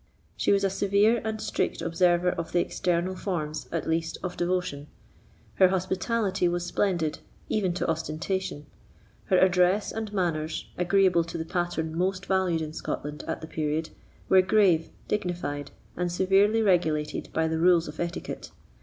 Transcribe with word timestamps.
She 0.35 0.51
was 0.51 0.63
a 0.63 0.69
severe 0.71 1.21
and 1.23 1.39
strict 1.39 1.79
observer 1.79 2.29
of 2.31 2.53
the 2.53 2.59
external 2.59 3.15
forms, 3.15 3.69
at 3.71 3.87
least, 3.87 4.17
of 4.23 4.35
devotion; 4.35 4.87
her 5.57 5.67
hospitality 5.67 6.47
was 6.47 6.65
splendid, 6.65 7.19
even 7.49 7.71
to 7.75 7.87
ostentation; 7.87 8.65
her 9.25 9.37
address 9.37 9.91
and 9.91 10.11
manners, 10.11 10.65
agreeable 10.75 11.23
to 11.25 11.37
the 11.37 11.45
pattern 11.45 11.95
most 11.95 12.25
valued 12.25 12.63
in 12.63 12.73
Scotland 12.73 13.23
at 13.27 13.41
the 13.41 13.47
period, 13.47 13.91
were 14.27 14.41
grave, 14.41 14.89
dignified, 15.07 15.69
and 15.95 16.11
severely 16.11 16.63
regulated 16.63 17.29
by 17.31 17.47
the 17.47 17.59
rules 17.59 17.87
of 17.87 17.99
etiquette. 17.99 18.49